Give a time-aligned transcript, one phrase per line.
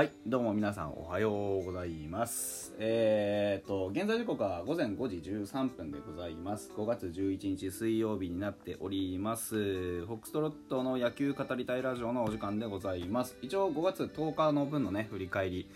[0.00, 2.74] はい、どうも皆さんおはようございます。
[2.78, 6.72] えー、と、現在時刻は午前5時13分でございます。
[6.74, 9.56] 5月11日水曜日になっております。
[9.56, 13.36] フォックストロットの野球語りたいラジオのお時間でございます。
[13.42, 15.68] 一応5月10日の分のね、振り返り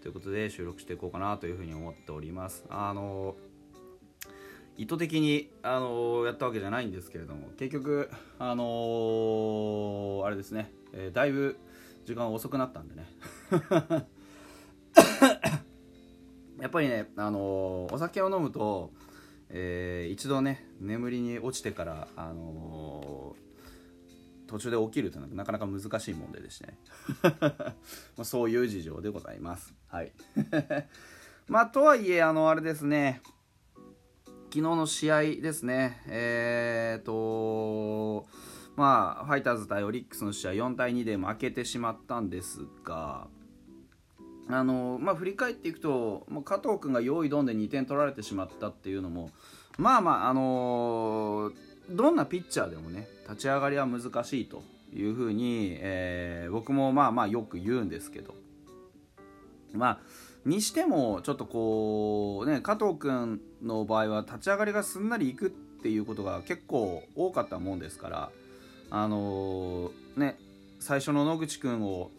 [0.00, 2.64] ということで収録していこうかなというふうに思っております。
[2.70, 3.34] あの
[4.76, 11.56] 意図的に、あのやったわけじゃないんですけれども結局、あのあれですね、えーだいぶ
[12.04, 13.06] 時間遅くなったんでね。
[16.60, 18.92] やっぱりね、あのお酒を飲むと、
[19.48, 23.36] えー一度ね眠りに落ちてから、あの
[24.46, 26.78] 途中で起きるというのはなかなか難しい問題でしてね。
[28.16, 29.74] まあそういう事情でございます。
[29.88, 30.12] はい。
[31.48, 33.22] まあとはいえあのあれですね。
[34.52, 38.26] 昨日の試合ですね、えーと、
[38.76, 43.26] まあ、ファイターズ対オリックスの試合、4対2で負けてしまったんですが、
[44.48, 49.30] あのまあ、振り返っていくと、もう加藤君が用意どんで2点取られてしまったっていうのも、
[49.78, 51.52] まあまあ、あの
[51.90, 54.62] どんなピッチャーでもね、立ち上がりは難しいと
[54.94, 58.34] いうふうに、えー僕もまあまあよく言うんですけど、
[59.72, 59.98] まあ、
[60.44, 68.30] にしてもちょっとこうね加藤君の場合は立ち上がりがすんなりいくっていうことが結構多かったもんですから
[68.94, 70.38] あのーね
[70.78, 72.10] 最初の野口君を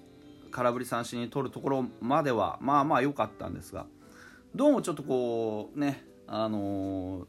[0.49, 3.85] 空振り三振に取るところまではまあまあ良かったんですが
[4.55, 7.25] どうもちょっとこうねあのー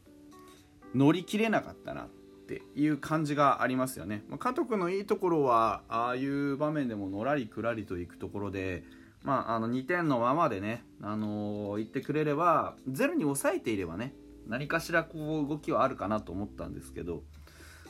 [0.95, 2.07] 乗り切れなかったなっ
[2.47, 8.83] ていう感じがありますよね、まあ、加藤君のいいところはああいう場面でものらりくらりといくところで
[9.23, 14.13] まあ、あの2点のままでね、あのー言ってくれればゼロに抑えていればね
[14.47, 17.23] 何かしらこう動きはあるかなと思ったんですけど、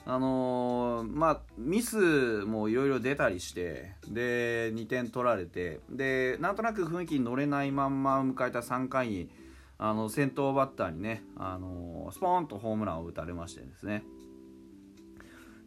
[0.07, 9.29] あのーまあ、ミスもいろいろ出たりしてで2点取られてでなんとなく雰囲気に乗れないまんま迎えた3回に
[9.79, 14.03] あの先頭バッターにね、あのースポーンとホームランを打たれましてですね。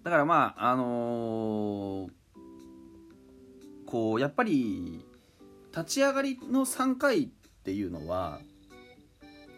[0.03, 2.11] だからまああのー
[3.87, 5.05] こうやっぱり
[5.75, 7.29] 立ち上がりの3回っ
[7.65, 8.41] ていうのは、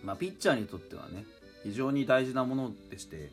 [0.04, 1.24] まあ、ピッチャーにとってはね
[1.64, 3.32] 非常に大事なものでして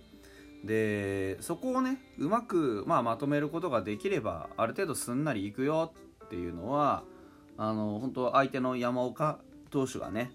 [0.63, 5.94] でそこをねうまく、まあ、まとめることができればある程度すんなりいくよ
[6.25, 7.03] っていうのは
[7.57, 10.31] あの本当相手の山岡投手がね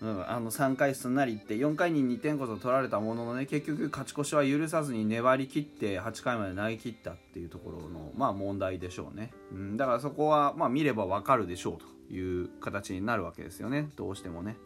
[0.00, 13.90] うん、あの3回すんなりいって4回に2点こそ取られたもののね結局勝ち越しは許さずに粘り切って8回まで投げ切ったっていうところの、まあ、問題でしょうね、うん、だからそこは、まあ、見れば分かるでしょうという形になるわけですよね。
[13.96, 14.56] どうしてもね、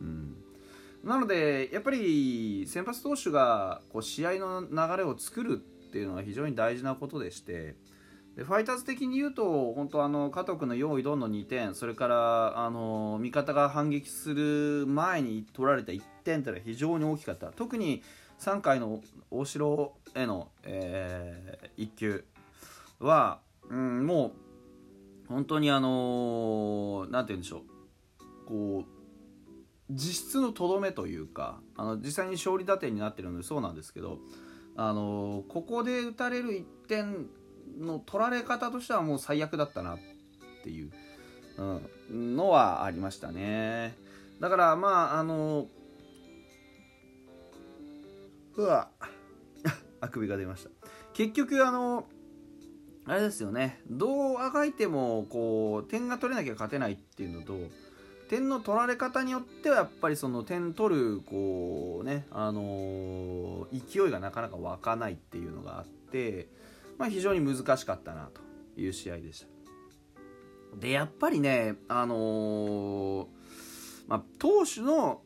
[0.00, 0.36] うん、
[1.04, 7.76] なのでやっぱり先発投手がこう試合の流れを作るっていうのは非常に大事なことでして
[8.36, 17.48] でファイターズ的に言うと本当あの加藤君の用意どんの2点それからあの味方が反撃する前に取られた1点というのは非常に大きかった。
[17.48, 18.02] 特に
[18.38, 19.00] 3回の
[19.32, 22.24] 大城への、え1球
[23.00, 24.32] は、うん、も
[25.26, 27.62] う本当にあのなんて言うんでしょう。
[28.46, 28.97] こう
[29.90, 34.18] 実質のとどめというかあの実際に勝利打点になってるのでそうなんですけど
[34.76, 37.26] あのここで打たれる1点
[37.80, 39.98] の取られ方としてはもう最悪だったなっ
[40.62, 40.92] ていう、
[42.10, 43.96] うん、のはありましたね。
[44.40, 45.66] だからまああの
[48.56, 48.90] うわ
[50.00, 50.70] あくびが出ました。
[51.12, 52.06] 結局あの
[53.04, 53.80] あれですよね。
[53.88, 57.54] どうあがいてもこう点が取れなきゃ勝てないっていうのと
[58.28, 66.48] 点の取られ方によってはやっぱりその点取るこうねあの勢いがなかなか湧かないっていうのがあって
[66.98, 68.40] まあ、非常に難しかったなと
[68.80, 69.46] いう試合でした。
[70.78, 73.26] でやっぱりね、あのー
[74.06, 75.22] まあ、投手の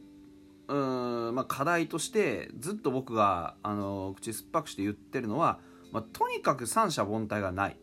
[0.69, 5.59] うーん、まあ、課題としてずっと僕が、あのー口酸っぱくして言ってるのは、
[5.91, 7.77] まあ、とにかく三者凡退がない、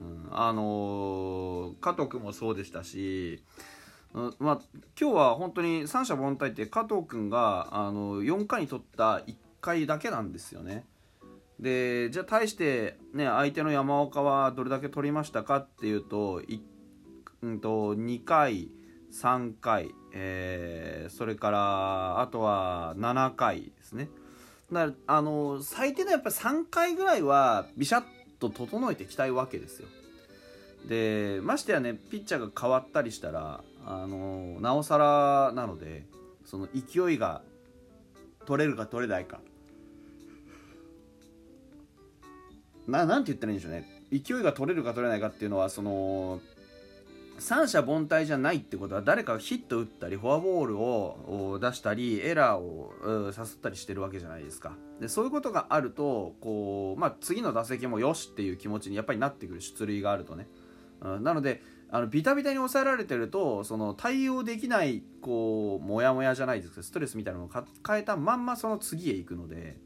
[0.00, 3.44] うんあの加藤君もそうでしたし、
[4.38, 4.60] まあ、
[4.98, 10.86] 今日は本当に三者凡退って加藤君が、あの4回に取った1回だけなんですよね。
[11.60, 16.42] でじゃあ対して、ね、相手の山岡はどれだけ取りましたかっていうと,
[17.42, 18.70] うん、と2回、
[19.12, 24.08] 3回、えーそれからあとは7回ですね
[24.72, 28.04] だあの最低でやっぱり3回ぐらいはビシャッ
[28.38, 29.88] と整えていきたいわけですよ
[30.88, 36.04] でましてやねピッチャーが変わったりしたらあのなおさらなので
[36.44, 37.42] その勢いが
[38.44, 39.40] 取れるか取れないか。
[42.88, 44.04] ななんて言ったらいいんでしょうね。
[44.12, 46.40] 勢いが取れるか取れないかっていうのはその
[47.38, 54.72] 三者凡退じゃないってことは誰かがヒット打ったりフォアボールを出したりエラーを誘ったりしてるわけじゃないですか。
[55.00, 60.48] でそういうことがあるとこう、まあ、次の打席もよしっていう気持ちにやっぱりなってくる出塁があるとね、
[61.02, 67.50] うん、なのであのビタビタに抑えられてるとその対応できないこうモヤモヤじゃないですけどストレスみたいなのを
[67.86, 69.76] 変えたまんまその次へ行くので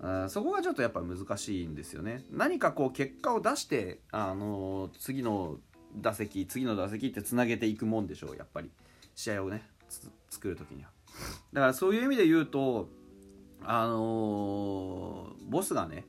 [0.00, 2.24] あそこがちょっとやっぱ難しいんですよね。
[2.30, 5.58] 何かこう結果を出してあの次の
[5.96, 8.70] 打席次の打席ってつなげていくもんでしょうやっぱり。
[9.14, 9.68] 試合をね
[10.30, 10.90] 作る時には。
[11.52, 12.88] だからそういう意味で言うと
[13.64, 16.04] あのー、ボスがね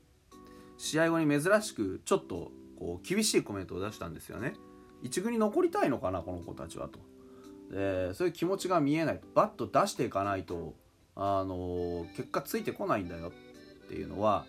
[0.78, 4.54] 試合後に珍しくちょっとこう厳しいコメントを出したんですよね。
[5.02, 7.00] 一軍に残りたいのかなこの子たちはと
[7.72, 10.76] でそういう気持ちが見えないバット出していかないと
[11.16, 13.32] あの、結果ついてこないんだよ
[13.86, 14.46] っていうのは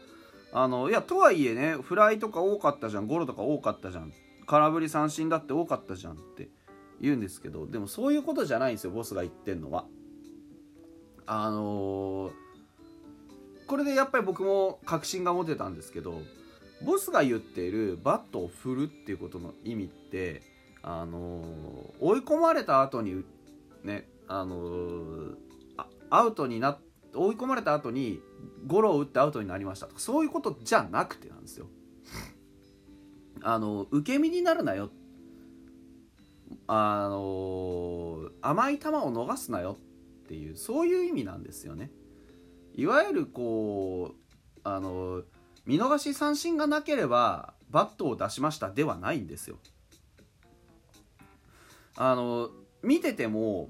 [0.52, 4.12] あのいやとはいえねフライとか多かったじゃんゴロとか多かったじゃん
[4.46, 6.48] 空振り三振だって多かったじゃんって
[7.00, 9.86] 言うんですけどでもそういうことじゃないんですよボスが言ってんのは。
[11.32, 12.32] あのー、
[13.68, 16.22] これでやっぱり僕も確信が持てたんですけど
[16.84, 20.42] ボスが言っているバットを振るっていうことの意味って
[20.82, 21.44] あのー、
[22.00, 23.24] 追い込まれた後に
[23.84, 25.34] ねあのー、
[26.10, 26.78] アウトにな
[27.14, 28.20] 追い込まれた後に
[28.66, 29.86] ゴロを打ってアウトになりました。
[29.86, 31.66] とかそういうことじゃなくてなんですよ。
[33.42, 34.90] あの受け身になるなよ。
[36.66, 39.76] あの甘い球を逃すなよ
[40.24, 41.90] っていうそういう意味なんですよね。
[42.74, 45.22] いわゆるこうあの
[45.66, 49.58] 見逃し三振がなければバットを出しましたではないんですよ。
[51.96, 52.50] あの
[52.82, 53.68] 見てても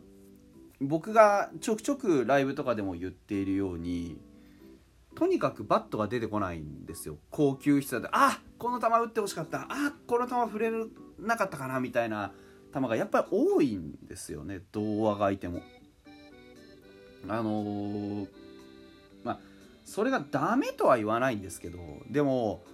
[0.81, 4.19] 僕がちょくちょくライブとかでも言っているように
[5.15, 7.19] とにかくバットが出てこないんですよ。
[7.31, 9.67] 高級質であこの球打ってほしかった。
[9.69, 10.71] あこの球触れ
[11.19, 12.33] なかったかなみたいな
[12.73, 14.61] 球がやっぱり多いんですよね。
[14.73, 15.63] 童話がいても。
[17.29, 18.29] あのー、
[19.85, 21.79] それがダメとは言わないんですけど
[22.09, 22.65] でも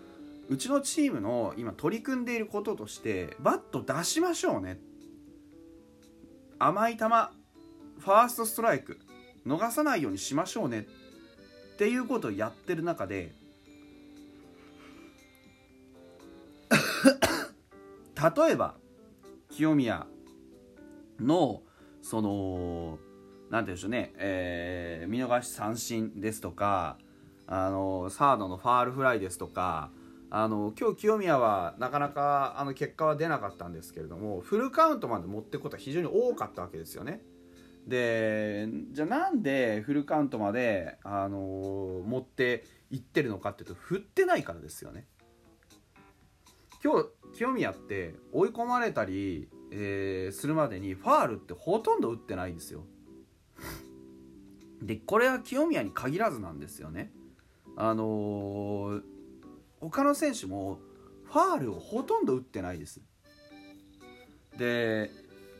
[0.49, 4.79] うちのチームの今取り組んでいることとしてバット出しましょうね。
[6.58, 9.00] 甘い球ファーストストライク
[9.47, 10.87] 逃さないようにしましょうね。
[11.75, 13.35] っていうことをやってる中で
[18.37, 18.76] 例えば
[19.50, 20.06] 清宮
[21.20, 21.62] の
[22.02, 22.99] その
[23.51, 26.99] 何て言うんでしょうね、えー、見逃し三振ですとか
[27.47, 29.91] あのサードのファールフライですとか
[30.31, 37.21] あの今日清宮はなかなかあの結果は出なかったんですけれどもフルカウントまで持っていくことは非常に多かったわけですよね。
[37.87, 45.07] でじゃあなんでフルカウントまで、あのー、持っていってるのかっていうと振ってないからですよね。
[46.83, 52.85] 今日清宮って追い込まれたり、えー、するまでにファールってほとんど打ってないんですよ。
[54.82, 57.12] でこれは清宮に限らずなんですよね。
[57.76, 59.02] あのー、
[59.81, 60.78] 他の選手も
[61.25, 63.00] ファールをほとんど打ってないです。
[64.56, 65.11] で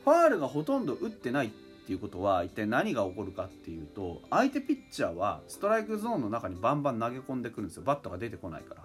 [0.03, 1.49] ファールがほとんど打ってないっ
[1.85, 7.83] ていうことは一体何が起こるかっていうと相手ピッチャーはストライクゾーンの中にバンバン投げ込んでくるんですよ。
[7.83, 8.83] バットが出てこないから。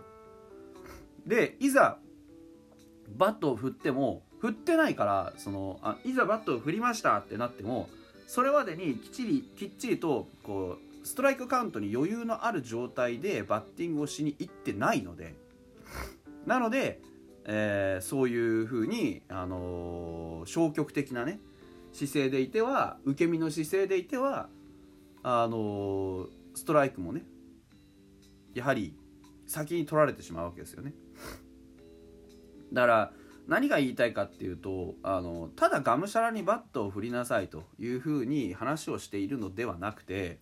[1.26, 1.98] でいざ
[3.16, 7.88] バットを振っても振ってないからそのあいざバットを振りましたってなっても
[8.32, 15.34] それまでにきっちりきっちりとこうストライクカウントに余裕のある状態でバッティングをしに行ってないので
[16.46, 17.02] なので、
[17.44, 21.40] えー、そういうふうに、あのー、消極的なね
[21.92, 24.48] 姿勢でいては受け身の姿勢でいては
[25.22, 27.26] あのストライクもね
[28.54, 28.96] やはり
[29.46, 30.94] 先に取られてしまうわけですよね。
[32.72, 33.12] だから
[33.48, 40.38] 何が言いたいかっていうとあのただがむしゃらにバットを振りなさいというふうに話をしているのではなくて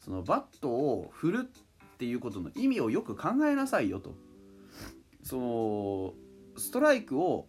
[0.00, 4.14] そのバットを振るっていうことの意味をよく考えなさいよと
[5.22, 6.14] その
[6.56, 7.46] ストライクを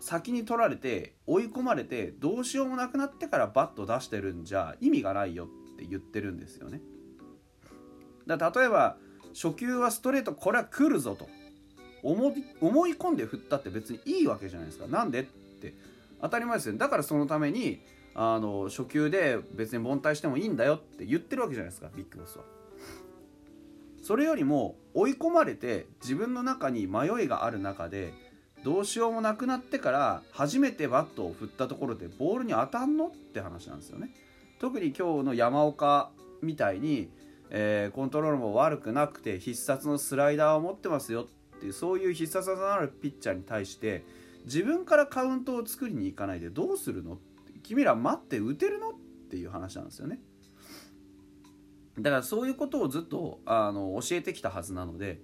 [0.00, 6.80] 先に取られて追い込まれてどうしようもなくなってからバット出してるんじゃ意味がないよって言ってるんですよね。
[8.26, 8.96] だ例えば
[9.34, 11.28] 初球はストレートこれは来るぞと
[12.02, 14.86] 思思い込んで振ったって別にいいわけじゃないですか。
[14.86, 15.74] なんでって
[16.20, 16.78] 当たり前ですよね。
[16.78, 17.80] だからそのために
[18.14, 22.44] あの初球で別に凡退してもいいんだよって言ってるわけじゃないですかビッグボスは。
[24.02, 28.12] それよりも追い込まれて自分の中に迷いがある中で
[28.64, 34.10] どうしようもなくなってから初めてバットを振ったところでボールに当たんのって話なんですよね
[34.60, 36.10] 特に今日の山岡
[36.42, 37.10] みたいに、
[37.50, 41.26] えー、コントロールも悪くなくて必殺のスライダーを持ってますよっ
[41.62, 44.04] ていうそういう必殺技のあるピッチャーに対して
[44.44, 47.18] 自分からカウントを作りに行かないでどうするの？
[47.62, 48.90] 君ら待って打てるの？
[48.90, 48.92] っ
[49.30, 50.18] ていう話なんですよね。
[51.98, 55.20] だからそういうことをずっとあの教えてきたはずなので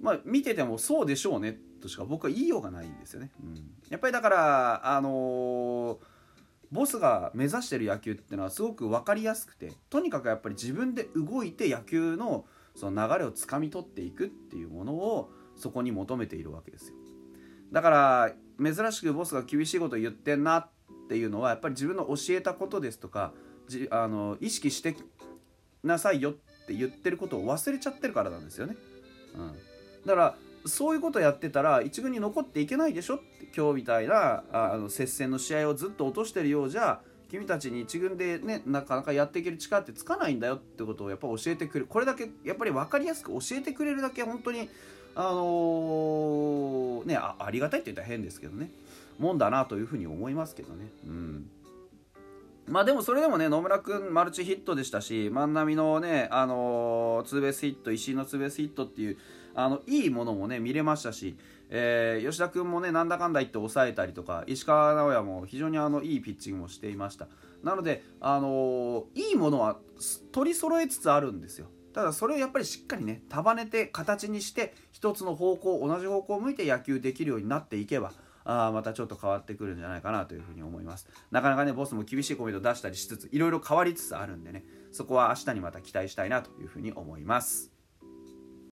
[0.00, 3.54] まあ見ててもそうでしょうねとしか僕は言いようがないんですよね、うん、
[3.88, 5.98] やっぱりだからあのー、
[6.72, 16.94] ボスが目指してる野球っていうのはすごく分かりやすくてとにかくやっぱり自分で動いて野球のその流れをつかみ取っていくっていうものをそこに求めているわけですよ。
[17.72, 18.32] だから
[18.74, 20.68] 珍しくボスが厳しいこと言ってんなっ
[21.08, 23.32] ていうのはやっぱり自分の教えたことですとか
[23.68, 24.96] じあの意識して
[25.82, 26.34] なさいよっ
[26.66, 28.76] て言ってることを忘れちゃってるからなんですよね、
[29.34, 29.52] うん、
[30.06, 30.34] だから
[30.66, 37.00] そういうことやってたら一軍に残っていけないでしょって今日みたいなあの接戦の試合をずっと落としてるようじゃ
[37.30, 44.68] 君たちに一軍でねなかなかやっていける力ってつかないんだよってことをやっぱ教えてくれるこれだけやっぱり分かりやすく教えてくれるだけ本当に
[45.14, 48.70] あのー、ねあありがたいって言ったら変ですけどね
[49.18, 50.86] もんだなというふうに思いますけどね。
[51.06, 51.50] うん。
[52.68, 59.18] まあでもそれでもね野村君マルチヒットでしたし万波のねあのー、ツーベースヒット石井のツーベースヒットっていう
[59.54, 61.36] あのいいものもね見れましたし、
[61.70, 67.28] えー、吉田君もねなんだかんだ言って抑えたりとか石川直也も非常にあのいいピッチングもしていました。
[67.62, 69.78] なので、あのー、いいものは
[70.32, 71.66] 取り揃えつつあるんですよ。
[71.92, 78.12] ただそれをやっぱりしっかりね束ねて形にして一つの方向同じ方向を向いて野球できるようになっていけば
[78.44, 81.08] あまたちょっと変わってくるんじゃないかなというふうに思います。
[81.30, 87.77] なかなかねボスも厳しいコメント出したりしつついろいろ変わりつつあるんでねそこは明日にまた期待したいなというふうに思います。